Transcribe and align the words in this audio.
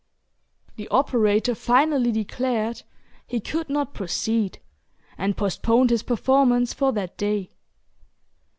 The 0.77 0.87
operator 0.87 1.53
finally 1.53 2.11
declared 2.11 2.81
he 3.27 3.39
could 3.39 3.69
not 3.69 3.93
proceed, 3.93 4.57
and 5.15 5.37
postponed 5.37 5.91
his 5.91 6.01
performance 6.01 6.73
for 6.73 6.91
that 6.93 7.17
day. 7.17 7.51